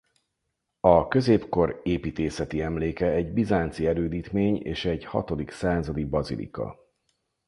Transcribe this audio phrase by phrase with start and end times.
[0.79, 6.77] A középkor építészeti emléke egy bizánci erődítmény és egy hatodik századi bazilika.